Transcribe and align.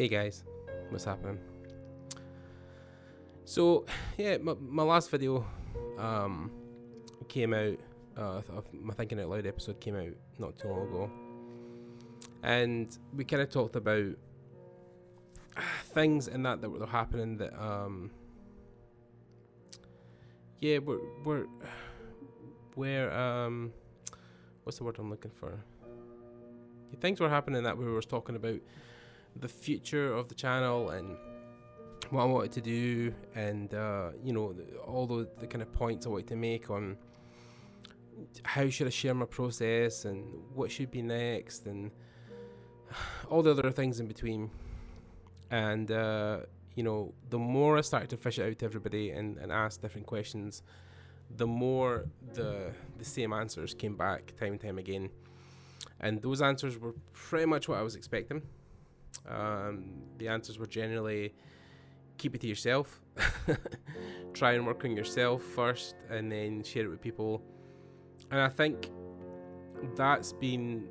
Hey 0.00 0.08
guys, 0.08 0.44
what's 0.88 1.04
happening? 1.04 1.38
So, 3.44 3.84
yeah, 4.16 4.38
my, 4.38 4.54
my 4.58 4.82
last 4.82 5.10
video 5.10 5.44
um, 5.98 6.50
came 7.28 7.52
out, 7.52 7.76
uh, 8.16 8.40
my 8.72 8.94
Thinking 8.94 9.20
Out 9.20 9.28
Loud 9.28 9.44
episode 9.44 9.78
came 9.78 9.96
out 9.96 10.14
not 10.38 10.58
too 10.58 10.68
long 10.68 10.88
ago. 10.88 11.10
And 12.42 12.96
we 13.14 13.26
kind 13.26 13.42
of 13.42 13.50
talked 13.50 13.76
about 13.76 14.14
things 15.92 16.28
in 16.28 16.44
that 16.44 16.62
that 16.62 16.70
were 16.70 16.86
happening 16.86 17.36
that, 17.36 17.52
um, 17.62 18.10
yeah, 20.60 20.78
we're, 20.78 21.00
we're, 21.26 21.46
where, 22.74 23.12
um, 23.12 23.70
what's 24.64 24.78
the 24.78 24.84
word 24.84 24.96
I'm 24.98 25.10
looking 25.10 25.32
for? 25.38 25.62
Things 27.02 27.20
were 27.20 27.28
happening 27.28 27.64
that 27.64 27.76
we 27.76 27.84
were 27.84 28.00
talking 28.00 28.36
about 28.36 28.60
the 29.36 29.48
future 29.48 30.12
of 30.12 30.28
the 30.28 30.34
channel 30.34 30.90
and 30.90 31.16
what 32.10 32.22
I 32.22 32.24
wanted 32.24 32.52
to 32.52 32.60
do, 32.60 33.14
and 33.34 33.72
uh, 33.72 34.10
you 34.22 34.32
know 34.32 34.54
all 34.86 35.06
the, 35.06 35.28
the 35.38 35.46
kind 35.46 35.62
of 35.62 35.72
points 35.72 36.06
I 36.06 36.08
wanted 36.10 36.28
to 36.28 36.36
make 36.36 36.70
on 36.70 36.96
how 38.42 38.68
should 38.68 38.86
I 38.86 38.90
share 38.90 39.14
my 39.14 39.26
process 39.26 40.04
and 40.04 40.24
what 40.54 40.70
should 40.70 40.90
be 40.90 41.02
next, 41.02 41.66
and 41.66 41.90
all 43.28 43.42
the 43.42 43.52
other 43.52 43.70
things 43.70 44.00
in 44.00 44.06
between. 44.06 44.50
And 45.50 45.90
uh, 45.90 46.40
you 46.74 46.82
know, 46.82 47.14
the 47.28 47.38
more 47.38 47.78
I 47.78 47.80
started 47.82 48.10
to 48.10 48.16
fish 48.16 48.38
it 48.38 48.48
out 48.48 48.58
to 48.60 48.64
everybody 48.64 49.10
and, 49.10 49.36
and 49.38 49.52
ask 49.52 49.80
different 49.80 50.06
questions, 50.06 50.62
the 51.36 51.46
more 51.46 52.06
the 52.34 52.72
the 52.98 53.04
same 53.04 53.32
answers 53.32 53.74
came 53.74 53.96
back 53.96 54.32
time 54.38 54.52
and 54.52 54.60
time 54.60 54.78
again. 54.78 55.10
And 56.00 56.20
those 56.22 56.40
answers 56.42 56.78
were 56.78 56.94
pretty 57.12 57.46
much 57.46 57.68
what 57.68 57.78
I 57.78 57.82
was 57.82 57.94
expecting. 57.94 58.42
Um, 59.28 60.02
the 60.18 60.28
answers 60.28 60.58
were 60.58 60.66
generally 60.66 61.34
keep 62.20 62.34
it 62.34 62.40
to 62.42 62.46
yourself. 62.46 63.00
Try 64.34 64.52
and 64.52 64.66
work 64.66 64.84
on 64.84 64.96
yourself 64.96 65.42
first 65.42 65.96
and 66.10 66.30
then 66.30 66.62
share 66.62 66.84
it 66.84 66.88
with 66.88 67.00
people. 67.00 67.42
And 68.30 68.40
I 68.40 68.48
think 68.48 68.90
that's 69.96 70.32
been, 70.32 70.88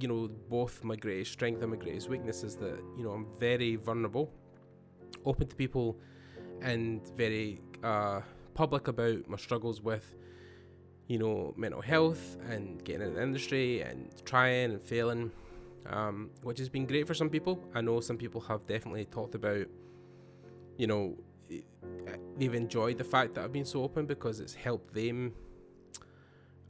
you 0.00 0.08
know, 0.08 0.28
both 0.48 0.82
my 0.84 0.96
greatest 0.96 1.32
strength 1.32 1.62
and 1.62 1.70
my 1.70 1.76
greatest 1.76 2.08
weakness 2.08 2.42
is 2.42 2.56
that, 2.56 2.78
you 2.96 3.04
know, 3.04 3.12
I'm 3.12 3.26
very 3.38 3.76
vulnerable, 3.76 4.32
open 5.24 5.46
to 5.46 5.56
people, 5.56 5.98
and 6.60 7.00
very 7.16 7.60
uh, 7.84 8.20
public 8.54 8.88
about 8.88 9.28
my 9.28 9.36
struggles 9.36 9.80
with, 9.80 10.16
you 11.06 11.18
know, 11.18 11.54
mental 11.56 11.80
health 11.80 12.36
and 12.50 12.82
getting 12.84 13.06
in 13.06 13.14
the 13.14 13.22
industry 13.22 13.82
and 13.82 14.10
trying 14.24 14.72
and 14.72 14.82
failing 14.82 15.30
um, 15.90 16.30
which 16.42 16.58
has 16.58 16.68
been 16.68 16.86
great 16.86 17.06
for 17.06 17.14
some 17.14 17.30
people. 17.30 17.62
I 17.74 17.80
know 17.80 18.00
some 18.00 18.16
people 18.16 18.40
have 18.42 18.66
definitely 18.66 19.06
talked 19.06 19.34
about, 19.34 19.66
you 20.76 20.86
know, 20.86 21.16
they've 22.36 22.54
enjoyed 22.54 22.98
the 22.98 23.04
fact 23.04 23.34
that 23.34 23.44
I've 23.44 23.52
been 23.52 23.64
so 23.64 23.82
open 23.82 24.06
because 24.06 24.40
it's 24.40 24.54
helped 24.54 24.94
them, 24.94 25.32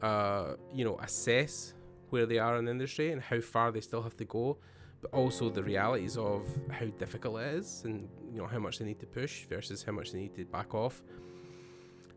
uh, 0.02 0.54
you 0.72 0.84
know, 0.84 0.98
assess 0.98 1.74
where 2.10 2.26
they 2.26 2.38
are 2.38 2.56
in 2.58 2.64
the 2.64 2.70
industry 2.70 3.12
and 3.12 3.20
how 3.20 3.40
far 3.40 3.70
they 3.70 3.80
still 3.80 4.02
have 4.02 4.16
to 4.16 4.24
go, 4.24 4.58
but 5.00 5.12
also 5.12 5.50
the 5.50 5.62
realities 5.62 6.16
of 6.16 6.46
how 6.70 6.86
difficult 6.86 7.40
it 7.40 7.54
is 7.54 7.82
and 7.84 8.08
you 8.32 8.38
know 8.38 8.46
how 8.46 8.58
much 8.58 8.78
they 8.78 8.84
need 8.84 8.98
to 9.00 9.06
push 9.06 9.44
versus 9.46 9.82
how 9.82 9.92
much 9.92 10.12
they 10.12 10.18
need 10.18 10.34
to 10.34 10.44
back 10.44 10.74
off 10.74 11.02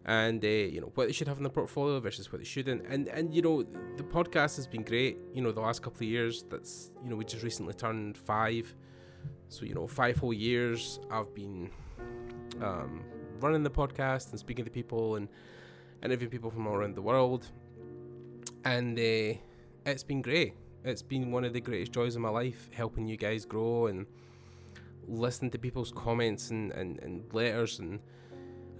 and 0.05 0.43
uh, 0.43 0.47
you 0.47 0.81
know 0.81 0.91
what 0.95 1.07
they 1.07 1.13
should 1.13 1.27
have 1.27 1.37
in 1.37 1.43
the 1.43 1.49
portfolio 1.49 1.99
versus 1.99 2.31
what 2.31 2.39
they 2.39 2.45
shouldn't. 2.45 2.85
And 2.87 3.07
and 3.09 3.33
you 3.33 3.41
know 3.41 3.63
the 3.97 4.03
podcast 4.03 4.55
has 4.55 4.67
been 4.67 4.83
great. 4.83 5.17
You 5.33 5.41
know 5.41 5.51
the 5.51 5.61
last 5.61 5.81
couple 5.81 5.97
of 5.97 6.09
years. 6.09 6.43
That's 6.49 6.91
you 7.03 7.09
know 7.09 7.15
we 7.15 7.25
just 7.25 7.43
recently 7.43 7.73
turned 7.73 8.17
five, 8.17 8.73
so 9.49 9.65
you 9.65 9.73
know 9.73 9.87
five 9.87 10.17
whole 10.17 10.33
years 10.33 10.99
I've 11.11 11.33
been 11.35 11.69
um, 12.61 13.03
running 13.39 13.63
the 13.63 13.71
podcast 13.71 14.31
and 14.31 14.39
speaking 14.39 14.65
to 14.65 14.71
people 14.71 15.15
and 15.15 15.27
interviewing 16.03 16.31
people 16.31 16.49
from 16.49 16.67
all 16.67 16.75
around 16.75 16.95
the 16.95 17.01
world, 17.01 17.47
and 18.65 18.97
uh, 18.97 19.37
it's 19.85 20.03
been 20.03 20.21
great. 20.21 20.55
It's 20.83 21.03
been 21.03 21.31
one 21.31 21.43
of 21.43 21.53
the 21.53 21.61
greatest 21.61 21.91
joys 21.91 22.15
of 22.15 22.23
my 22.23 22.29
life, 22.29 22.69
helping 22.73 23.07
you 23.07 23.17
guys 23.17 23.45
grow 23.45 23.85
and 23.85 24.07
listening 25.07 25.51
to 25.51 25.59
people's 25.59 25.91
comments 25.91 26.49
and, 26.49 26.71
and, 26.71 26.99
and 26.99 27.31
letters 27.33 27.79
and 27.79 27.99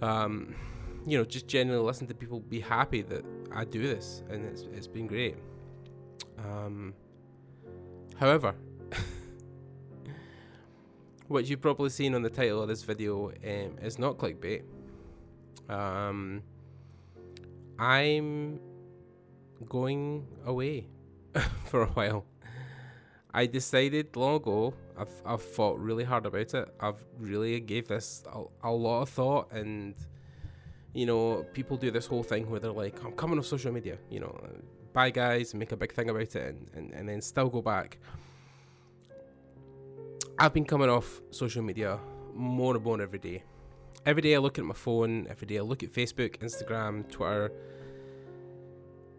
um, 0.00 0.54
you 1.06 1.18
know, 1.18 1.24
just 1.24 1.46
generally 1.48 1.82
listen 1.82 2.06
to 2.06 2.14
people 2.14 2.40
be 2.40 2.60
happy 2.60 3.02
that 3.02 3.24
I 3.52 3.64
do 3.64 3.82
this, 3.82 4.22
and 4.30 4.44
it's 4.44 4.62
it's 4.72 4.86
been 4.86 5.06
great. 5.06 5.36
Um, 6.38 6.94
however, 8.16 8.54
what 11.28 11.46
you've 11.46 11.60
probably 11.60 11.90
seen 11.90 12.14
on 12.14 12.22
the 12.22 12.30
title 12.30 12.62
of 12.62 12.68
this 12.68 12.82
video 12.82 13.30
um, 13.30 13.78
is 13.82 13.98
not 13.98 14.16
clickbait. 14.16 14.62
Um, 15.68 16.42
I'm 17.78 18.60
going 19.68 20.26
away 20.44 20.86
for 21.66 21.82
a 21.82 21.88
while. 21.88 22.26
I 23.34 23.46
decided 23.46 24.14
long 24.14 24.36
ago. 24.36 24.74
I've 24.96 25.22
I've 25.24 25.42
thought 25.42 25.78
really 25.78 26.04
hard 26.04 26.26
about 26.26 26.54
it. 26.54 26.74
I've 26.78 27.02
really 27.18 27.58
gave 27.60 27.88
this 27.88 28.22
a, 28.30 28.44
a 28.62 28.70
lot 28.70 29.02
of 29.02 29.08
thought 29.08 29.50
and 29.52 29.94
you 30.94 31.06
know, 31.06 31.44
people 31.52 31.76
do 31.76 31.90
this 31.90 32.06
whole 32.06 32.22
thing 32.22 32.50
where 32.50 32.60
they're 32.60 32.72
like, 32.72 33.02
I'm 33.04 33.12
coming 33.12 33.38
off 33.38 33.46
social 33.46 33.72
media, 33.72 33.98
you 34.10 34.20
know, 34.20 34.38
bye 34.92 35.10
guys, 35.10 35.54
make 35.54 35.72
a 35.72 35.76
big 35.76 35.92
thing 35.92 36.10
about 36.10 36.22
it, 36.22 36.36
and, 36.36 36.70
and, 36.74 36.92
and 36.92 37.08
then 37.08 37.20
still 37.22 37.48
go 37.48 37.62
back. 37.62 37.98
I've 40.38 40.52
been 40.52 40.64
coming 40.64 40.88
off 40.88 41.20
social 41.30 41.62
media 41.62 41.98
more 42.34 42.74
and 42.74 42.84
more 42.84 43.00
every 43.00 43.18
day. 43.18 43.42
Every 44.04 44.22
day 44.22 44.34
I 44.34 44.38
look 44.38 44.58
at 44.58 44.64
my 44.64 44.74
phone, 44.74 45.26
every 45.30 45.46
day 45.46 45.58
I 45.58 45.62
look 45.62 45.82
at 45.82 45.92
Facebook, 45.92 46.38
Instagram, 46.38 47.08
Twitter. 47.10 47.52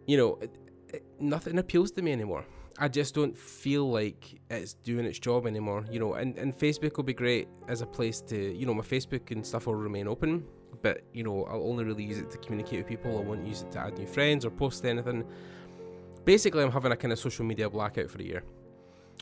You 0.06 0.16
know, 0.16 0.38
it, 0.42 0.54
it, 0.92 1.04
nothing 1.18 1.58
appeals 1.58 1.90
to 1.92 2.02
me 2.02 2.12
anymore. 2.12 2.44
I 2.78 2.88
just 2.88 3.14
don't 3.14 3.38
feel 3.38 3.88
like 3.90 4.40
it's 4.50 4.74
doing 4.74 5.06
its 5.06 5.18
job 5.18 5.46
anymore, 5.46 5.84
you 5.90 6.00
know. 6.00 6.14
And, 6.14 6.36
and 6.38 6.56
Facebook 6.56 6.96
will 6.96 7.04
be 7.04 7.14
great 7.14 7.48
as 7.68 7.82
a 7.82 7.86
place 7.86 8.20
to, 8.22 8.36
you 8.36 8.66
know, 8.66 8.74
my 8.74 8.82
Facebook 8.82 9.30
and 9.30 9.46
stuff 9.46 9.66
will 9.66 9.76
remain 9.76 10.08
open 10.08 10.44
but 10.84 11.02
you 11.14 11.24
know, 11.24 11.44
I'll 11.44 11.66
only 11.66 11.82
really 11.82 12.04
use 12.04 12.18
it 12.18 12.30
to 12.30 12.38
communicate 12.38 12.80
with 12.80 12.86
people. 12.86 13.16
I 13.18 13.22
won't 13.22 13.46
use 13.46 13.62
it 13.62 13.72
to 13.72 13.78
add 13.78 13.98
new 13.98 14.06
friends 14.06 14.44
or 14.44 14.50
post 14.50 14.84
anything. 14.84 15.24
Basically, 16.26 16.62
I'm 16.62 16.70
having 16.70 16.92
a 16.92 16.96
kind 16.96 17.10
of 17.10 17.18
social 17.18 17.44
media 17.44 17.68
blackout 17.70 18.10
for 18.10 18.18
a 18.18 18.22
year. 18.22 18.44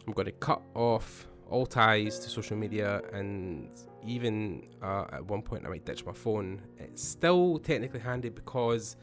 I'm 0.07 0.13
going 0.13 0.27
to 0.27 0.33
cut 0.33 0.61
off 0.75 1.29
all 1.49 1.65
ties 1.65 2.19
to 2.19 2.29
social 2.29 2.57
media, 2.57 3.01
and 3.13 3.69
even 4.05 4.67
uh, 4.83 5.05
at 5.13 5.25
one 5.25 5.41
point, 5.41 5.65
I 5.65 5.69
might 5.69 5.85
ditch 5.85 6.05
my 6.05 6.13
phone. 6.13 6.61
It's 6.79 7.03
still 7.03 7.61
technically 7.61 8.01
handy 8.01 8.29
because 8.29 8.97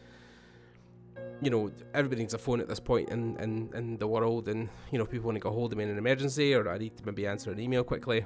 you 1.42 1.50
know, 1.50 1.72
everybody 1.94 2.22
needs 2.22 2.34
a 2.34 2.38
phone 2.38 2.60
at 2.60 2.68
this 2.68 2.80
point 2.80 3.10
in, 3.10 3.38
in, 3.38 3.70
in 3.74 3.98
the 3.98 4.08
world, 4.08 4.48
and 4.50 4.70
you 4.92 5.00
know, 5.00 5.06
people 5.06 5.28
want 5.28 5.38
to 5.38 5.40
get 5.40 5.52
hold 5.52 5.72
of 5.72 5.78
me 5.78 5.86
in 5.86 5.90
an 5.90 5.98
emergency, 5.98 6.54
or 6.54 6.70
I 6.70 6.78
need 6.78 6.98
to 6.98 7.06
maybe 7.06 7.26
answer 7.28 7.52
an 7.52 7.60
email 7.60 7.84
quickly. 7.84 8.26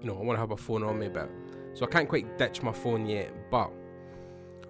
You 0.00 0.06
know, 0.06 0.18
I 0.18 0.22
want 0.22 0.36
to 0.36 0.40
have 0.40 0.50
a 0.50 0.56
phone 0.56 0.82
on 0.82 0.98
me, 0.98 1.08
but 1.08 1.30
so 1.74 1.86
I 1.86 1.88
can't 1.88 2.08
quite 2.08 2.38
ditch 2.38 2.62
my 2.62 2.72
phone 2.72 3.06
yet, 3.06 3.32
but 3.50 3.70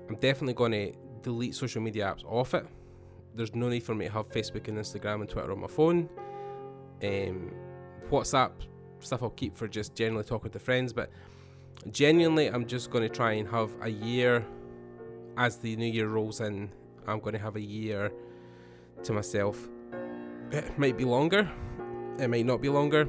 I'm 0.09 0.17
definitely 0.17 0.55
going 0.55 0.73
to 0.73 0.93
delete 1.23 1.55
social 1.55 1.81
media 1.81 2.07
apps 2.07 2.25
off 2.25 2.55
it. 2.55 2.67
There's 3.35 3.55
no 3.55 3.69
need 3.69 3.83
for 3.83 3.95
me 3.95 4.07
to 4.07 4.13
have 4.13 4.29
Facebook 4.29 4.69
and 4.69 4.77
Instagram 4.79 5.21
and 5.21 5.29
Twitter 5.29 5.53
on 5.53 5.61
my 5.61 5.69
phone. 5.69 6.09
Um, 7.03 7.53
WhatsApp 8.11 8.53
stuff 8.99 9.23
I'll 9.23 9.31
keep 9.31 9.57
for 9.57 9.69
just 9.69 9.95
generally 9.95 10.25
talking 10.25 10.51
to 10.51 10.59
friends, 10.59 10.93
but 10.93 11.11
genuinely, 11.91 12.49
I'm 12.49 12.67
just 12.67 12.91
going 12.91 13.03
to 13.03 13.15
try 13.15 13.33
and 13.33 13.49
have 13.49 13.71
a 13.83 13.89
year 13.89 14.45
as 15.37 15.57
the 15.59 15.77
new 15.77 15.87
year 15.87 16.09
rolls 16.09 16.41
in. 16.41 16.71
I'm 17.07 17.21
going 17.21 17.33
to 17.33 17.39
have 17.39 17.57
a 17.57 17.61
year 17.61 18.13
to 19.05 19.13
myself. 19.13 19.69
It 20.53 20.79
might 20.79 20.97
be 20.97 21.05
longer, 21.05 21.49
it 22.19 22.29
might 22.29 22.47
not 22.47 22.61
be 22.61 22.69
longer. 22.69 23.09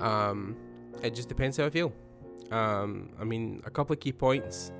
Um, 0.00 0.56
it 1.02 1.14
just 1.14 1.28
depends 1.28 1.56
how 1.56 1.64
I 1.64 1.70
feel. 1.70 1.92
Um, 2.50 3.10
I 3.20 3.24
mean, 3.24 3.62
a 3.64 3.70
couple 3.70 3.94
of 3.94 4.00
key 4.00 4.12
points. 4.12 4.72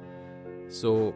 So, 0.68 1.14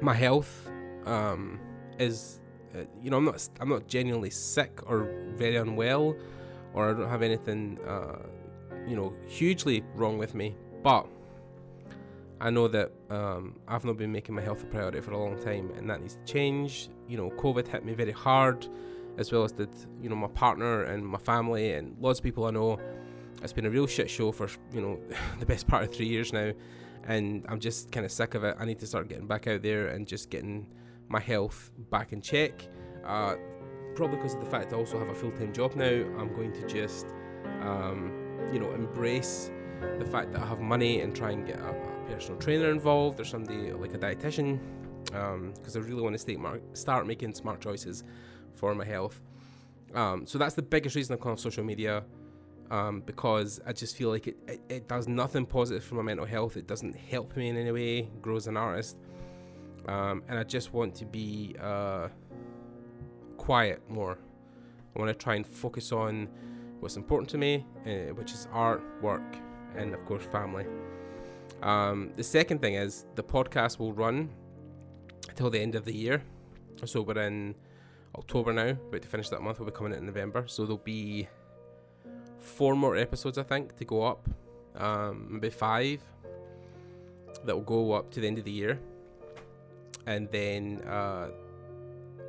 my 0.00 0.14
health 0.14 0.70
um, 1.04 1.60
is, 1.98 2.40
uh, 2.74 2.84
you 3.02 3.10
know, 3.10 3.18
I'm 3.18 3.24
not, 3.24 3.48
I'm 3.60 3.68
not 3.68 3.86
genuinely 3.86 4.30
sick 4.30 4.80
or 4.86 5.08
very 5.36 5.56
unwell, 5.56 6.16
or 6.72 6.90
I 6.90 6.92
don't 6.92 7.08
have 7.08 7.22
anything, 7.22 7.78
uh, 7.86 8.18
you 8.86 8.96
know, 8.96 9.12
hugely 9.26 9.84
wrong 9.94 10.18
with 10.18 10.34
me. 10.34 10.56
But 10.82 11.06
I 12.44 12.50
know 12.50 12.68
that 12.68 12.92
um, 13.08 13.54
I've 13.66 13.86
not 13.86 13.96
been 13.96 14.12
making 14.12 14.34
my 14.34 14.42
health 14.42 14.62
a 14.62 14.66
priority 14.66 15.00
for 15.00 15.12
a 15.12 15.18
long 15.18 15.42
time, 15.42 15.70
and 15.78 15.88
that 15.88 16.02
needs 16.02 16.16
to 16.16 16.24
change. 16.30 16.90
You 17.08 17.16
know, 17.16 17.30
COVID 17.30 17.66
hit 17.66 17.86
me 17.86 17.94
very 17.94 18.12
hard, 18.12 18.68
as 19.16 19.32
well 19.32 19.44
as 19.44 19.52
did 19.52 19.70
you 20.02 20.10
know 20.10 20.16
my 20.16 20.28
partner 20.28 20.82
and 20.82 21.06
my 21.06 21.16
family 21.16 21.72
and 21.72 21.96
lots 22.00 22.18
of 22.18 22.22
people 22.22 22.44
I 22.44 22.50
know 22.50 22.78
it's 23.42 23.54
been 23.54 23.64
a 23.64 23.70
real 23.70 23.86
shit 23.86 24.10
show 24.10 24.30
for 24.30 24.48
you 24.72 24.82
know 24.82 25.00
the 25.40 25.46
best 25.46 25.66
part 25.66 25.84
of 25.84 25.94
three 25.94 26.06
years 26.06 26.34
now, 26.34 26.52
and 27.04 27.46
I'm 27.48 27.60
just 27.60 27.90
kind 27.90 28.04
of 28.04 28.12
sick 28.12 28.34
of 28.34 28.44
it. 28.44 28.56
I 28.58 28.66
need 28.66 28.78
to 28.80 28.86
start 28.86 29.08
getting 29.08 29.26
back 29.26 29.46
out 29.46 29.62
there 29.62 29.86
and 29.86 30.06
just 30.06 30.28
getting 30.28 30.66
my 31.08 31.20
health 31.20 31.70
back 31.90 32.12
in 32.12 32.20
check. 32.20 32.68
Uh, 33.06 33.36
probably 33.96 34.16
because 34.16 34.34
of 34.34 34.40
the 34.40 34.50
fact 34.50 34.74
I 34.74 34.76
also 34.76 34.98
have 34.98 35.08
a 35.08 35.14
full 35.14 35.32
time 35.32 35.54
job 35.54 35.76
now. 35.76 35.86
I'm 35.86 36.34
going 36.34 36.52
to 36.52 36.66
just, 36.66 37.06
um, 37.62 38.12
you 38.52 38.58
know, 38.58 38.70
embrace 38.72 39.50
the 39.98 40.04
fact 40.04 40.32
that 40.32 40.42
I 40.42 40.46
have 40.46 40.60
money 40.60 41.00
and 41.00 41.14
try 41.14 41.30
and 41.30 41.46
get 41.46 41.58
a, 41.58 41.70
a 41.70 42.04
personal 42.08 42.38
trainer 42.38 42.70
involved 42.70 43.20
or 43.20 43.24
somebody 43.24 43.72
like 43.72 43.94
a 43.94 43.98
dietitian, 43.98 44.58
because 45.04 45.76
um, 45.76 45.82
I 45.82 45.86
really 45.86 46.02
want 46.02 46.14
to 46.14 46.18
start, 46.18 46.38
mar- 46.38 46.60
start 46.72 47.06
making 47.06 47.34
smart 47.34 47.60
choices 47.60 48.04
for 48.54 48.74
my 48.74 48.84
health. 48.84 49.20
Um, 49.94 50.26
so 50.26 50.38
that's 50.38 50.54
the 50.54 50.62
biggest 50.62 50.96
reason 50.96 51.14
I've 51.14 51.20
come 51.20 51.32
off 51.32 51.40
social 51.40 51.64
media. 51.64 52.04
Um, 52.70 53.02
because 53.02 53.60
I 53.66 53.72
just 53.72 53.94
feel 53.94 54.08
like 54.08 54.26
it, 54.26 54.36
it, 54.48 54.60
it, 54.70 54.88
does 54.88 55.06
nothing 55.06 55.44
positive 55.44 55.84
for 55.84 55.96
my 55.96 56.02
mental 56.02 56.24
health. 56.24 56.56
It 56.56 56.66
doesn't 56.66 56.96
help 56.96 57.36
me 57.36 57.50
in 57.50 57.58
any 57.58 57.70
way, 57.70 58.08
grow 58.22 58.36
as 58.36 58.46
an 58.46 58.56
artist. 58.56 58.96
Um, 59.86 60.22
and 60.28 60.38
I 60.38 60.44
just 60.44 60.72
want 60.72 60.94
to 60.96 61.04
be 61.04 61.54
uh, 61.60 62.08
quiet 63.36 63.82
more. 63.90 64.18
I 64.96 64.98
want 64.98 65.10
to 65.10 65.14
try 65.14 65.34
and 65.34 65.46
focus 65.46 65.92
on 65.92 66.28
what's 66.80 66.96
important 66.96 67.28
to 67.30 67.38
me, 67.38 67.66
uh, 67.86 68.14
which 68.14 68.32
is 68.32 68.48
art, 68.50 68.82
work, 69.02 69.36
and 69.76 69.94
of 69.94 70.04
course, 70.06 70.24
family. 70.24 70.66
Um, 71.62 72.12
the 72.16 72.24
second 72.24 72.60
thing 72.60 72.74
is 72.74 73.06
the 73.14 73.22
podcast 73.22 73.78
will 73.78 73.92
run 73.92 74.30
until 75.28 75.50
the 75.50 75.60
end 75.60 75.74
of 75.74 75.84
the 75.84 75.94
year. 75.94 76.22
So 76.84 77.00
we're 77.00 77.18
in 77.18 77.54
October 78.16 78.52
now, 78.52 78.68
about 78.68 79.02
to 79.02 79.08
finish 79.08 79.28
that 79.30 79.40
month. 79.40 79.58
We'll 79.58 79.66
be 79.66 79.72
coming 79.72 79.94
in 79.94 80.04
November. 80.04 80.44
So 80.46 80.64
there'll 80.64 80.78
be 80.78 81.28
four 82.40 82.76
more 82.76 82.96
episodes, 82.96 83.38
I 83.38 83.42
think, 83.42 83.76
to 83.76 83.84
go 83.84 84.02
up. 84.02 84.28
Um, 84.76 85.28
maybe 85.30 85.50
five 85.50 86.00
that 87.44 87.54
will 87.54 87.62
go 87.62 87.92
up 87.92 88.10
to 88.12 88.20
the 88.20 88.26
end 88.26 88.38
of 88.38 88.44
the 88.44 88.50
year. 88.50 88.78
And 90.06 90.30
then 90.30 90.82
uh, 90.86 91.28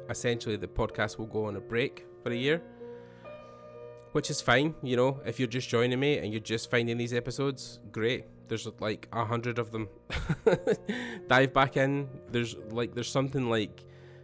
essentially 0.09 0.55
the 0.55 0.67
podcast 0.67 1.17
will 1.17 1.25
go 1.25 1.45
on 1.45 1.55
a 1.55 1.59
break 1.59 2.05
for 2.23 2.31
a 2.31 2.35
year, 2.35 2.61
which 4.15 4.29
is 4.29 4.39
fine. 4.39 4.73
You 4.81 4.95
know, 4.95 5.19
if 5.25 5.39
you're 5.39 5.49
just 5.49 5.67
joining 5.67 5.99
me 5.99 6.19
and 6.19 6.31
you're 6.31 6.47
just 6.55 6.71
finding 6.71 6.97
these 6.97 7.13
episodes, 7.13 7.81
great. 7.91 8.23
There's 8.47 8.65
like 8.79 9.09
a 9.11 9.25
hundred 9.25 9.59
of 9.59 9.71
them. 9.73 9.89
Dive 11.27 11.53
back 11.53 11.75
in. 11.75 12.07
There's 12.31 12.55
like 12.71 12.95
there's 12.95 13.11
something 13.11 13.49
like 13.49 13.83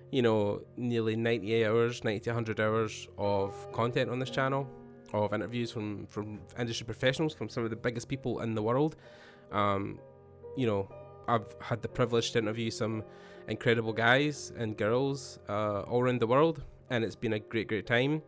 you 0.10 0.22
know 0.22 0.62
nearly 0.78 1.18
90 1.18 1.66
hours, 1.66 2.06
90 2.06 2.22
to 2.22 2.30
100 2.30 2.62
hours 2.62 3.10
of 3.18 3.70
content 3.74 4.10
on 4.10 4.18
this 4.18 4.30
channel, 4.30 4.66
of 5.12 5.34
interviews 5.34 5.72
from 5.72 6.08
from 6.08 6.40
industry 6.58 6.86
professionals, 6.86 7.34
from 7.34 7.50
some 7.50 7.66
of 7.66 7.70
the 7.70 7.76
biggest 7.76 8.08
people 8.08 8.40
in 8.40 8.56
the 8.56 8.64
world. 8.64 8.96
Um, 9.52 10.00
you 10.56 10.68
know, 10.68 10.88
I've 11.28 11.54
had 11.60 11.82
the 11.82 11.90
privilege 11.90 12.32
to 12.32 12.40
interview 12.40 12.72
some 12.72 13.04
incredible 13.50 13.92
guys 13.92 14.54
and 14.58 14.78
girls 14.78 15.40
uh, 15.50 15.82
all 15.82 16.02
around 16.02 16.22
the 16.22 16.28
world, 16.28 16.64
and 16.90 17.04
it's 17.04 17.18
been 17.18 17.34
a 17.34 17.40
great, 17.40 17.68
great 17.68 17.86
time. 17.86 18.22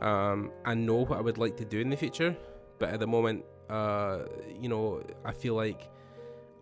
Um, 0.00 0.50
I 0.64 0.74
know 0.74 1.04
what 1.04 1.18
I 1.18 1.20
would 1.20 1.38
like 1.38 1.56
to 1.58 1.64
do 1.64 1.80
in 1.80 1.90
the 1.90 1.96
future, 1.96 2.36
but 2.78 2.90
at 2.90 3.00
the 3.00 3.06
moment, 3.06 3.44
uh, 3.70 4.20
you 4.60 4.68
know, 4.68 5.02
I 5.24 5.32
feel 5.32 5.54
like 5.54 5.88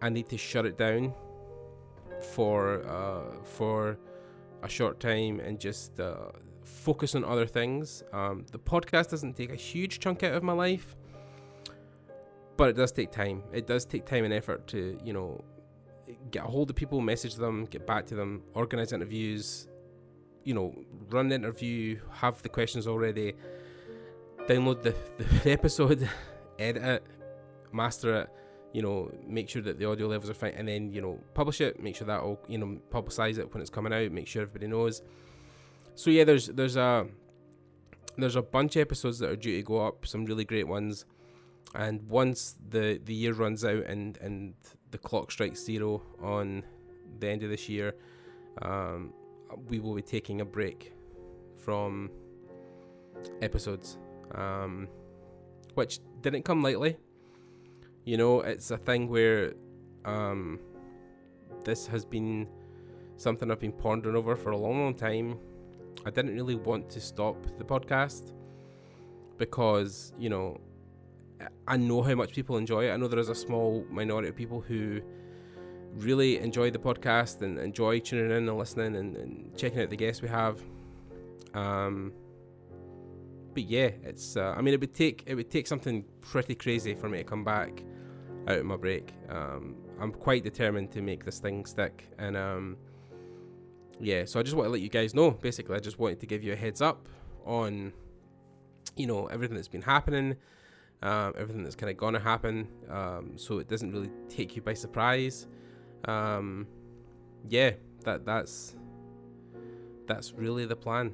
I 0.00 0.08
need 0.08 0.28
to 0.28 0.38
shut 0.38 0.66
it 0.66 0.78
down 0.78 1.14
for 2.20 2.84
uh, 2.86 3.44
for 3.44 3.98
a 4.62 4.68
short 4.68 5.00
time 5.00 5.40
and 5.40 5.58
just 5.58 5.98
uh, 5.98 6.30
focus 6.64 7.14
on 7.14 7.24
other 7.24 7.46
things. 7.46 8.02
Um, 8.12 8.46
the 8.52 8.58
podcast 8.58 9.10
doesn't 9.10 9.34
take 9.34 9.50
a 9.50 9.56
huge 9.56 9.98
chunk 9.98 10.22
out 10.22 10.34
of 10.34 10.42
my 10.42 10.52
life, 10.52 10.96
but 12.56 12.70
it 12.70 12.76
does 12.76 12.92
take 12.92 13.10
time. 13.10 13.42
It 13.52 13.66
does 13.66 13.84
take 13.84 14.06
time 14.06 14.24
and 14.24 14.32
effort 14.32 14.66
to 14.68 14.98
you 15.04 15.12
know 15.12 15.44
get 16.30 16.44
a 16.44 16.46
hold 16.46 16.70
of 16.70 16.76
people, 16.76 17.00
message 17.00 17.36
them, 17.36 17.64
get 17.64 17.86
back 17.86 18.06
to 18.06 18.14
them, 18.14 18.42
organize 18.54 18.92
interviews, 18.92 19.68
you 20.44 20.54
know, 20.54 20.74
run 21.10 21.28
the 21.28 21.34
interview, 21.36 21.98
have 22.10 22.42
the 22.42 22.48
questions 22.48 22.86
already, 22.86 23.34
download 24.46 24.82
the, 24.82 24.94
the 25.18 25.50
episode, 25.50 26.08
edit 26.58 26.82
it, 26.82 27.04
master 27.72 28.22
it, 28.22 28.30
you 28.72 28.82
know, 28.82 29.12
make 29.26 29.48
sure 29.48 29.62
that 29.62 29.78
the 29.78 29.84
audio 29.84 30.06
levels 30.06 30.30
are 30.30 30.34
fine, 30.34 30.54
and 30.56 30.66
then, 30.66 30.92
you 30.92 31.02
know, 31.02 31.18
publish 31.34 31.60
it, 31.60 31.80
make 31.80 31.96
sure 31.96 32.06
that 32.06 32.20
all, 32.20 32.40
you 32.48 32.58
know, 32.58 32.78
publicize 32.90 33.38
it 33.38 33.52
when 33.52 33.60
it's 33.60 33.70
coming 33.70 33.92
out, 33.92 34.10
make 34.12 34.26
sure 34.26 34.42
everybody 34.42 34.66
knows. 34.66 35.02
So 35.94 36.10
yeah, 36.10 36.24
there's 36.24 36.46
there's 36.46 36.76
a 36.76 37.06
there's 38.16 38.36
a 38.36 38.42
bunch 38.42 38.76
of 38.76 38.80
episodes 38.80 39.18
that 39.18 39.30
are 39.30 39.36
due 39.36 39.56
to 39.56 39.62
go 39.62 39.86
up, 39.86 40.06
some 40.06 40.24
really 40.24 40.44
great 40.44 40.66
ones. 40.66 41.04
And 41.74 42.02
once 42.08 42.56
the 42.70 43.00
the 43.04 43.14
year 43.14 43.32
runs 43.34 43.64
out 43.64 43.84
and 43.84 44.16
and 44.18 44.54
the 44.90 44.98
clock 44.98 45.30
strikes 45.30 45.64
zero 45.64 46.02
on 46.20 46.64
the 47.18 47.28
end 47.28 47.42
of 47.42 47.50
this 47.50 47.68
year, 47.68 47.94
um, 48.62 49.12
we 49.68 49.78
will 49.78 49.94
be 49.94 50.02
taking 50.02 50.40
a 50.40 50.44
break 50.44 50.92
from 51.56 52.10
episodes, 53.40 53.98
um, 54.34 54.88
which 55.74 56.00
didn't 56.20 56.44
come 56.44 56.62
lightly. 56.62 56.96
You 58.04 58.16
know, 58.16 58.40
it's 58.40 58.70
a 58.70 58.76
thing 58.76 59.08
where 59.08 59.54
um, 60.04 60.58
this 61.64 61.86
has 61.86 62.04
been 62.04 62.48
something 63.16 63.50
I've 63.50 63.60
been 63.60 63.72
pondering 63.72 64.16
over 64.16 64.34
for 64.34 64.50
a 64.50 64.56
long, 64.56 64.80
long 64.80 64.94
time. 64.94 65.38
I 66.04 66.10
didn't 66.10 66.34
really 66.34 66.56
want 66.56 66.90
to 66.90 67.00
stop 67.00 67.36
the 67.58 67.64
podcast 67.64 68.32
because, 69.38 70.12
you 70.18 70.30
know, 70.30 70.60
I 71.66 71.76
know 71.76 72.02
how 72.02 72.14
much 72.14 72.32
people 72.32 72.56
enjoy 72.56 72.88
it. 72.88 72.92
I 72.92 72.96
know 72.96 73.08
there 73.08 73.18
is 73.18 73.28
a 73.28 73.34
small 73.34 73.84
minority 73.90 74.28
of 74.28 74.36
people 74.36 74.60
who 74.60 75.00
really 75.94 76.38
enjoy 76.38 76.70
the 76.70 76.78
podcast 76.78 77.42
and 77.42 77.58
enjoy 77.58 78.00
tuning 78.00 78.30
in 78.30 78.48
and 78.48 78.58
listening 78.58 78.96
and, 78.96 79.16
and 79.16 79.56
checking 79.56 79.80
out 79.80 79.90
the 79.90 79.96
guests 79.96 80.22
we 80.22 80.28
have. 80.28 80.60
Um, 81.54 82.12
but 83.54 83.64
yeah, 83.64 83.90
it's. 84.02 84.36
Uh, 84.36 84.54
I 84.56 84.62
mean, 84.62 84.74
it 84.74 84.80
would 84.80 84.94
take 84.94 85.24
it 85.26 85.34
would 85.34 85.50
take 85.50 85.66
something 85.66 86.04
pretty 86.20 86.54
crazy 86.54 86.94
for 86.94 87.08
me 87.08 87.18
to 87.18 87.24
come 87.24 87.44
back 87.44 87.82
out 88.48 88.58
of 88.58 88.64
my 88.64 88.76
break. 88.76 89.12
Um, 89.28 89.76
I'm 90.00 90.12
quite 90.12 90.42
determined 90.42 90.90
to 90.92 91.02
make 91.02 91.24
this 91.24 91.38
thing 91.38 91.66
stick, 91.66 92.08
and 92.18 92.36
um, 92.36 92.76
yeah. 94.00 94.24
So 94.24 94.40
I 94.40 94.42
just 94.42 94.56
want 94.56 94.66
to 94.66 94.70
let 94.70 94.80
you 94.80 94.88
guys 94.88 95.14
know. 95.14 95.30
Basically, 95.30 95.76
I 95.76 95.80
just 95.80 95.98
wanted 95.98 96.20
to 96.20 96.26
give 96.26 96.42
you 96.42 96.54
a 96.54 96.56
heads 96.56 96.80
up 96.80 97.08
on, 97.44 97.92
you 98.96 99.06
know, 99.06 99.26
everything 99.26 99.56
that's 99.56 99.68
been 99.68 99.82
happening 99.82 100.36
um, 101.02 101.34
everything 101.36 101.64
that's 101.64 101.74
kind 101.74 101.90
of 101.90 102.12
to 102.12 102.20
happen, 102.20 102.68
um, 102.88 103.32
so 103.36 103.58
it 103.58 103.68
doesn't 103.68 103.90
really 103.90 104.10
take 104.28 104.54
you 104.54 104.62
by 104.62 104.74
surprise. 104.74 105.48
Um, 106.06 106.66
yeah, 107.48 107.72
that 108.04 108.24
that's 108.24 108.76
that's 110.06 110.32
really 110.32 110.66
the 110.66 110.76
plan, 110.76 111.12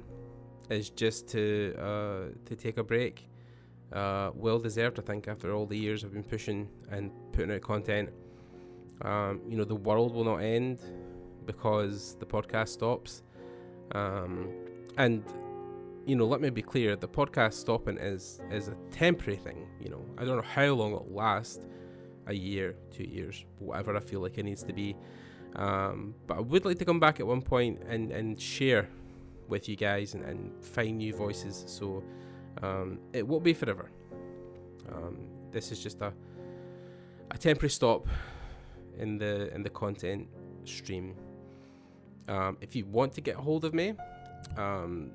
is 0.69 0.89
just 0.89 1.27
to 1.29 1.75
uh, 1.77 2.35
to 2.45 2.55
take 2.55 2.77
a 2.77 2.83
break. 2.83 3.27
Uh, 3.91 4.29
well 4.35 4.59
deserved, 4.59 4.99
I 4.99 5.01
think, 5.01 5.27
after 5.27 5.51
all 5.51 5.65
the 5.65 5.77
years 5.77 6.03
I've 6.03 6.13
been 6.13 6.23
pushing 6.23 6.69
and 6.91 7.11
putting 7.31 7.51
out 7.51 7.61
content. 7.61 8.09
Um, 9.01 9.41
you 9.49 9.57
know, 9.57 9.63
the 9.63 9.75
world 9.75 10.13
will 10.13 10.25
not 10.25 10.37
end 10.37 10.83
because 11.45 12.15
the 12.19 12.25
podcast 12.25 12.69
stops. 12.69 13.23
Um, 13.93 14.49
and 14.97 15.23
you 16.05 16.15
know, 16.15 16.25
let 16.25 16.41
me 16.41 16.49
be 16.49 16.61
clear: 16.61 16.95
the 16.95 17.07
podcast 17.07 17.53
stopping 17.53 17.97
is 17.97 18.39
is 18.51 18.67
a 18.67 18.75
temporary 18.91 19.37
thing. 19.37 19.67
You 19.79 19.89
know, 19.89 20.05
I 20.17 20.25
don't 20.25 20.35
know 20.35 20.41
how 20.43 20.67
long 20.73 20.91
it'll 20.93 21.07
last, 21.11 21.61
a 22.27 22.33
year, 22.33 22.75
two 22.91 23.03
years, 23.03 23.45
whatever 23.59 23.95
I 23.95 23.99
feel 23.99 24.21
like 24.21 24.37
it 24.37 24.43
needs 24.43 24.63
to 24.63 24.73
be. 24.73 24.95
Um, 25.55 26.13
but 26.27 26.37
I 26.37 26.41
would 26.41 26.65
like 26.65 26.77
to 26.79 26.85
come 26.85 26.99
back 26.99 27.19
at 27.19 27.25
one 27.25 27.41
point 27.41 27.81
and 27.87 28.11
and 28.11 28.39
share 28.39 28.87
with 29.47 29.67
you 29.67 29.75
guys 29.75 30.13
and, 30.13 30.23
and 30.23 30.63
find 30.63 30.97
new 30.97 31.13
voices. 31.13 31.63
So 31.67 32.03
um, 32.61 32.99
it 33.13 33.27
won't 33.27 33.43
be 33.43 33.53
forever. 33.53 33.89
Um, 34.91 35.27
this 35.51 35.71
is 35.71 35.81
just 35.81 36.01
a 36.01 36.13
a 37.31 37.37
temporary 37.37 37.69
stop 37.69 38.07
in 38.97 39.17
the 39.17 39.53
in 39.53 39.63
the 39.63 39.69
content 39.69 40.27
stream. 40.65 41.15
Um, 42.27 42.57
if 42.61 42.75
you 42.75 42.85
want 42.85 43.13
to 43.13 43.21
get 43.21 43.37
a 43.37 43.41
hold 43.41 43.65
of 43.65 43.73
me, 43.73 43.93
um, 44.57 45.11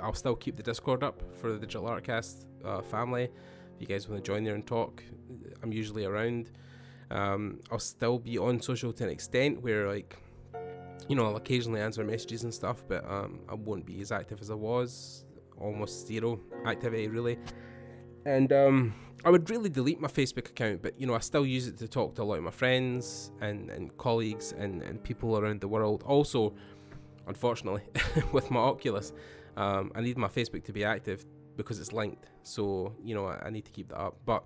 I'll 0.00 0.14
still 0.14 0.34
keep 0.36 0.56
the 0.56 0.62
Discord 0.62 1.02
up 1.02 1.22
for 1.38 1.52
the 1.52 1.58
Digital 1.58 1.84
Artcast 1.84 2.46
uh, 2.64 2.80
family. 2.80 3.28
If 3.74 3.80
you 3.80 3.86
guys 3.86 4.08
want 4.08 4.24
to 4.24 4.26
join 4.26 4.44
there 4.44 4.54
and 4.54 4.66
talk, 4.66 5.02
I'm 5.62 5.72
usually 5.72 6.04
around. 6.04 6.50
Um, 7.10 7.60
I'll 7.70 7.78
still 7.78 8.18
be 8.18 8.38
on 8.38 8.60
social 8.60 8.92
to 8.92 9.04
an 9.04 9.10
extent 9.10 9.62
where, 9.62 9.88
like, 9.88 10.16
you 11.08 11.16
know, 11.16 11.26
I'll 11.26 11.36
occasionally 11.36 11.80
answer 11.80 12.04
messages 12.04 12.44
and 12.44 12.54
stuff, 12.54 12.84
but 12.88 13.08
um, 13.10 13.40
I 13.48 13.54
won't 13.54 13.84
be 13.84 14.00
as 14.00 14.12
active 14.12 14.40
as 14.40 14.50
I 14.50 14.54
was. 14.54 15.24
Almost 15.58 16.06
zero 16.06 16.40
activity, 16.66 17.08
really. 17.08 17.38
And 18.24 18.52
um, 18.52 18.94
I 19.24 19.30
would 19.30 19.48
really 19.50 19.68
delete 19.68 20.00
my 20.00 20.08
Facebook 20.08 20.48
account, 20.48 20.82
but 20.82 20.98
you 21.00 21.06
know, 21.06 21.14
I 21.14 21.18
still 21.20 21.44
use 21.44 21.66
it 21.66 21.76
to 21.78 21.88
talk 21.88 22.14
to 22.16 22.22
a 22.22 22.24
lot 22.24 22.38
of 22.38 22.44
my 22.44 22.50
friends 22.50 23.32
and, 23.40 23.70
and 23.70 23.96
colleagues 23.96 24.52
and, 24.52 24.82
and 24.82 25.02
people 25.02 25.38
around 25.38 25.60
the 25.60 25.68
world. 25.68 26.02
Also, 26.06 26.54
unfortunately, 27.26 27.82
with 28.32 28.50
my 28.50 28.60
Oculus, 28.60 29.12
um, 29.56 29.92
I 29.94 30.00
need 30.00 30.16
my 30.16 30.28
Facebook 30.28 30.64
to 30.64 30.72
be 30.72 30.84
active 30.84 31.24
because 31.56 31.78
it's 31.80 31.92
linked. 31.92 32.26
So 32.42 32.94
you 33.02 33.14
know 33.14 33.26
I, 33.26 33.46
I, 33.46 33.50
need 33.50 33.64
to 33.64 33.70
keep 33.70 33.88
that 33.88 33.98
up. 33.98 34.16
But 34.24 34.44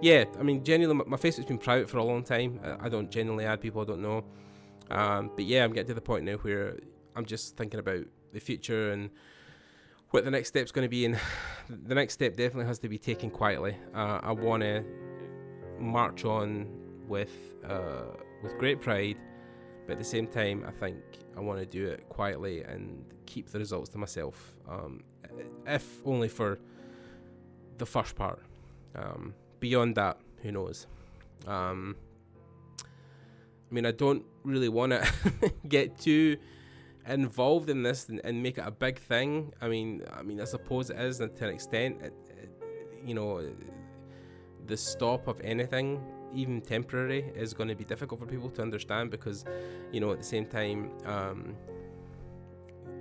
yeah, 0.00 0.24
I 0.38 0.42
mean 0.42 0.64
genuinely, 0.64 1.04
my, 1.04 1.10
my 1.10 1.16
Facebook's 1.16 1.46
been 1.46 1.58
private 1.58 1.88
for 1.88 1.98
a 1.98 2.04
long 2.04 2.22
time. 2.22 2.60
I, 2.64 2.86
I 2.86 2.88
don't 2.88 3.10
generally 3.10 3.44
add 3.44 3.60
people 3.60 3.82
I 3.82 3.84
don't 3.84 4.02
know. 4.02 4.24
Um, 4.90 5.30
but 5.34 5.44
yeah, 5.44 5.64
I'm 5.64 5.72
getting 5.72 5.88
to 5.88 5.94
the 5.94 6.00
point 6.00 6.24
now 6.24 6.36
where 6.36 6.76
I'm 7.14 7.24
just 7.24 7.56
thinking 7.56 7.80
about 7.80 8.04
the 8.32 8.40
future 8.40 8.92
and 8.92 9.10
what 10.10 10.24
the 10.24 10.30
next 10.30 10.48
step's 10.48 10.72
going 10.72 10.84
to 10.84 10.88
be, 10.88 11.04
and 11.04 11.18
the 11.68 11.94
next 11.94 12.14
step 12.14 12.36
definitely 12.36 12.66
has 12.66 12.78
to 12.80 12.88
be 12.88 12.98
taken 12.98 13.30
quietly. 13.30 13.76
Uh, 13.94 14.20
I 14.22 14.32
want 14.32 14.62
to 14.62 14.84
march 15.78 16.24
on 16.24 16.68
with 17.08 17.54
uh, 17.68 18.16
with 18.42 18.56
great 18.58 18.80
pride, 18.80 19.16
but 19.86 19.94
at 19.94 19.98
the 19.98 20.04
same 20.04 20.26
time, 20.26 20.64
I 20.66 20.70
think 20.70 20.98
I 21.36 21.40
want 21.40 21.58
to 21.60 21.66
do 21.66 21.86
it 21.86 22.08
quietly 22.08 22.62
and 22.62 23.04
keep 23.26 23.50
the 23.50 23.58
results 23.58 23.88
to 23.90 23.98
myself, 23.98 24.56
um, 24.68 25.02
if 25.66 25.84
only 26.04 26.28
for 26.28 26.58
the 27.78 27.86
first 27.86 28.16
part. 28.16 28.42
Um, 28.94 29.34
beyond 29.60 29.94
that, 29.96 30.18
who 30.42 30.52
knows? 30.52 30.86
Um, 31.46 31.96
I 32.80 33.74
mean, 33.74 33.86
I 33.86 33.90
don't 33.90 34.24
really 34.44 34.68
want 34.68 34.92
to 34.92 35.52
get 35.68 35.98
too 35.98 36.36
involved 37.06 37.70
in 37.70 37.82
this 37.82 38.08
and, 38.08 38.20
and, 38.24 38.42
make 38.42 38.58
it 38.58 38.64
a 38.66 38.70
big 38.70 38.98
thing. 38.98 39.52
I 39.60 39.68
mean, 39.68 40.02
I 40.12 40.22
mean, 40.22 40.40
I 40.40 40.44
suppose 40.44 40.90
it 40.90 40.98
is 40.98 41.18
to 41.18 41.24
an 41.24 41.50
extent. 41.54 42.02
It, 42.02 42.14
it, 42.30 42.50
you 43.04 43.14
know, 43.14 43.48
the 44.66 44.76
stop 44.76 45.28
of 45.28 45.40
anything, 45.42 46.00
even 46.34 46.60
temporary, 46.60 47.30
is 47.34 47.54
going 47.54 47.68
to 47.68 47.76
be 47.76 47.84
difficult 47.84 48.20
for 48.20 48.26
people 48.26 48.50
to 48.50 48.62
understand 48.62 49.10
because, 49.10 49.44
you 49.92 50.00
know, 50.00 50.10
at 50.12 50.18
the 50.18 50.24
same 50.24 50.46
time, 50.46 50.90
um, 51.04 51.54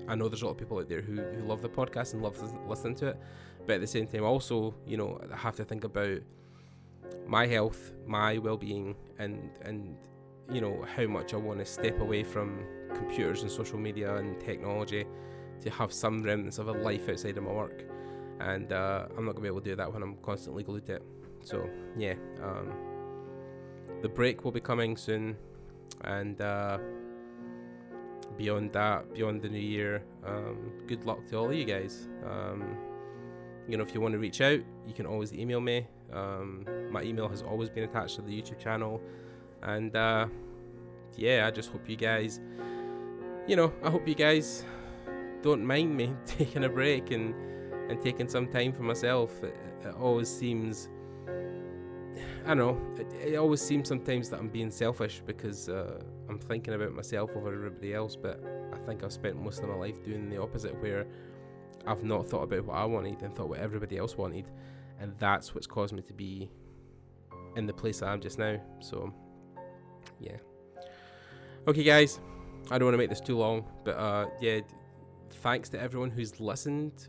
I 0.07 0.15
know 0.15 0.27
there's 0.29 0.41
a 0.41 0.45
lot 0.45 0.51
of 0.51 0.57
people 0.57 0.79
out 0.79 0.89
there 0.89 1.01
who, 1.01 1.15
who 1.15 1.43
love 1.43 1.61
the 1.61 1.69
podcast 1.69 2.13
and 2.13 2.21
love 2.21 2.37
listening 2.67 2.95
to 2.95 3.07
it, 3.07 3.19
but 3.65 3.75
at 3.75 3.81
the 3.81 3.87
same 3.87 4.07
time, 4.07 4.23
also, 4.23 4.75
you 4.85 4.97
know, 4.97 5.19
I 5.33 5.37
have 5.37 5.55
to 5.57 5.65
think 5.65 5.83
about 5.83 6.19
my 7.27 7.47
health, 7.47 7.93
my 8.05 8.37
well-being, 8.37 8.95
and 9.19 9.49
and 9.63 9.95
you 10.51 10.61
know 10.61 10.85
how 10.95 11.07
much 11.07 11.33
I 11.33 11.37
want 11.37 11.59
to 11.59 11.65
step 11.65 11.99
away 11.99 12.23
from 12.23 12.65
computers 12.93 13.41
and 13.41 13.51
social 13.51 13.79
media 13.79 14.15
and 14.15 14.39
technology 14.39 15.05
to 15.61 15.69
have 15.71 15.91
some 15.91 16.23
remnants 16.23 16.59
of 16.59 16.67
a 16.67 16.71
life 16.71 17.09
outside 17.09 17.37
of 17.37 17.43
my 17.43 17.51
work. 17.51 17.83
And 18.39 18.71
uh, 18.71 19.07
I'm 19.17 19.25
not 19.25 19.31
gonna 19.31 19.41
be 19.41 19.47
able 19.47 19.61
to 19.61 19.69
do 19.69 19.75
that 19.75 19.91
when 19.91 20.03
I'm 20.03 20.17
constantly 20.17 20.63
glued 20.63 20.85
to 20.87 20.95
it. 20.95 21.03
So 21.41 21.69
yeah, 21.97 22.13
um, 22.43 22.73
the 24.01 24.09
break 24.09 24.43
will 24.43 24.51
be 24.51 24.59
coming 24.59 24.97
soon, 24.97 25.37
and 26.01 26.39
uh, 26.41 26.77
beyond 28.37 28.73
that, 28.73 29.13
beyond 29.13 29.41
the 29.41 29.49
new 29.49 29.59
year, 29.59 30.03
um, 30.25 30.71
good 30.87 31.05
luck 31.05 31.25
to 31.27 31.37
all 31.37 31.49
of 31.49 31.55
you 31.55 31.65
guys. 31.65 32.07
Um, 32.25 32.77
you 33.67 33.77
know, 33.77 33.83
if 33.83 33.93
you 33.93 34.01
want 34.01 34.13
to 34.13 34.19
reach 34.19 34.41
out, 34.41 34.59
you 34.87 34.93
can 34.93 35.05
always 35.05 35.33
email 35.33 35.59
me. 35.59 35.87
Um, 36.13 36.65
my 36.91 37.01
email 37.01 37.27
has 37.27 37.41
always 37.41 37.69
been 37.69 37.83
attached 37.83 38.15
to 38.17 38.21
the 38.21 38.41
YouTube 38.41 38.59
channel, 38.59 39.01
and 39.63 39.95
uh, 39.95 40.27
yeah, 41.15 41.47
I 41.47 41.51
just 41.51 41.71
hope 41.71 41.89
you 41.89 41.95
guys, 41.95 42.39
you 43.47 43.55
know, 43.55 43.73
I 43.83 43.89
hope 43.89 44.07
you 44.07 44.15
guys 44.15 44.63
don't 45.41 45.65
mind 45.65 45.95
me 45.95 46.13
taking 46.25 46.63
a 46.63 46.69
break 46.69 47.11
and 47.11 47.33
and 47.89 48.01
taking 48.01 48.27
some 48.27 48.47
time 48.47 48.73
for 48.73 48.83
myself. 48.83 49.43
It, 49.43 49.55
it 49.83 49.95
always 49.99 50.27
seems, 50.27 50.89
I 52.45 52.53
don't 52.53 52.57
know, 52.57 53.01
it, 53.01 53.13
it, 53.13 53.35
always 53.35 53.61
seems 53.61 53.87
sometimes 53.87 54.29
that 54.29 54.39
I'm 54.39 54.49
being 54.49 54.71
selfish 54.71 55.21
because 55.25 55.69
uh, 55.69 55.99
I'm 56.29 56.39
thinking 56.39 56.73
about 56.73 56.93
myself 56.93 57.31
over 57.35 57.53
everybody 57.53 57.93
else, 57.93 58.15
but 58.15 58.43
I 58.73 58.77
think 58.85 59.03
I've 59.03 59.13
spent 59.13 59.41
most 59.41 59.61
of 59.61 59.69
my 59.69 59.75
life 59.75 60.03
doing 60.03 60.29
the 60.29 60.41
opposite, 60.41 60.79
where 60.81 61.05
I've 61.87 62.03
not 62.03 62.27
thought 62.27 62.43
about 62.43 62.65
what 62.65 62.77
I 62.77 62.85
wanted 62.85 63.21
and 63.21 63.35
thought 63.35 63.49
what 63.49 63.59
everybody 63.59 63.97
else 63.97 64.17
wanted, 64.17 64.45
and 64.99 65.13
that's 65.19 65.53
what's 65.53 65.67
caused 65.67 65.93
me 65.93 66.01
to 66.03 66.13
be 66.13 66.49
in 67.55 67.65
the 67.65 67.73
place 67.73 68.01
I 68.01 68.13
am 68.13 68.21
just 68.21 68.37
now. 68.37 68.59
So, 68.79 69.13
yeah. 70.19 70.37
Okay, 71.67 71.83
guys, 71.83 72.19
I 72.69 72.77
don't 72.77 72.85
want 72.85 72.93
to 72.93 72.97
make 72.97 73.09
this 73.09 73.21
too 73.21 73.37
long, 73.37 73.65
but 73.83 73.97
uh, 73.97 74.27
yeah, 74.39 74.59
thanks 75.41 75.69
to 75.69 75.79
everyone 75.79 76.11
who's 76.11 76.39
listened 76.39 77.07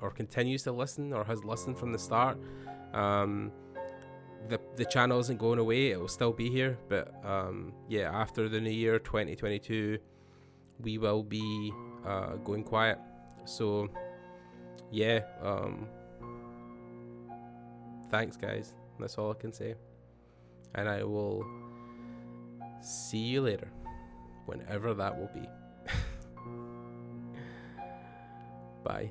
or 0.00 0.10
continues 0.10 0.62
to 0.64 0.72
listen 0.72 1.12
or 1.12 1.24
has 1.24 1.44
listened 1.44 1.78
from 1.78 1.92
the 1.92 1.98
start. 1.98 2.38
Um, 2.92 3.52
the 4.48 4.60
the 4.76 4.84
channel 4.84 5.18
isn't 5.20 5.38
going 5.38 5.58
away; 5.58 5.90
it 5.90 6.00
will 6.00 6.08
still 6.08 6.32
be 6.32 6.50
here. 6.50 6.78
But 6.88 7.14
um, 7.24 7.72
yeah, 7.88 8.10
after 8.12 8.48
the 8.48 8.60
new 8.60 8.70
year, 8.70 8.98
2022, 8.98 9.98
we 10.80 10.98
will 10.98 11.22
be 11.22 11.72
uh, 12.06 12.36
going 12.36 12.64
quiet. 12.64 12.98
So 13.44 13.88
yeah, 14.90 15.20
um, 15.42 15.86
thanks, 18.10 18.36
guys. 18.36 18.74
That's 18.98 19.18
all 19.18 19.30
I 19.30 19.34
can 19.34 19.52
say. 19.52 19.74
And 20.74 20.88
I 20.88 21.04
will 21.04 21.44
see 22.80 23.18
you 23.18 23.42
later, 23.42 23.70
whenever 24.46 24.94
that 24.94 25.18
will 25.18 25.30
be. 25.34 25.46
Bye. 28.84 29.10